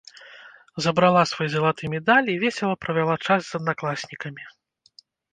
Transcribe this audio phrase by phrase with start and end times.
[0.83, 4.43] Забрала свой залаты медаль і весела правяла час з аднакласнікамі.